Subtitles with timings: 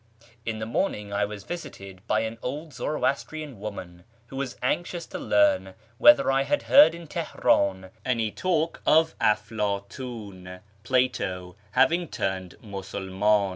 [0.47, 5.19] —In the morning I was visited by an old Zoroastrian woman, who was anxious to
[5.19, 13.49] learn whether I had heard in Teheran any talk of Aflatim(" Plato") having turned Musulman.